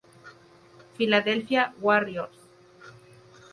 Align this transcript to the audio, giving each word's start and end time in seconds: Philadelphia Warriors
Philadelphia 0.95 1.75
Warriors 1.79 2.41